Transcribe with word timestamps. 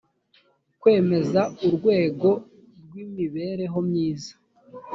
kwemeza 0.81 1.41
urwego 1.67 2.29
rw 2.83 2.93
imibereho 3.05 3.77
myiza 3.87 4.33